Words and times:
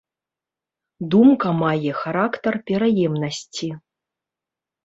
Думка 1.15 1.49
мае 1.59 1.91
характар 2.01 2.53
пераемнасці. 2.71 3.67